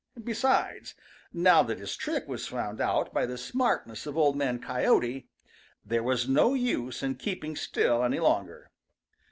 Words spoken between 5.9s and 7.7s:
was no use in keeping